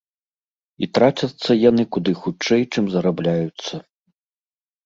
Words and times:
І 0.85 0.89
трацяцца 0.97 1.57
яны 1.69 1.83
куды 1.97 2.11
хутчэй, 2.21 2.61
чым 2.73 2.85
зарабляюцца. 2.95 3.75